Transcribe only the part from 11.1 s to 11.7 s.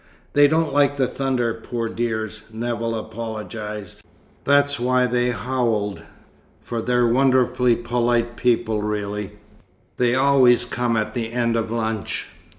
the end of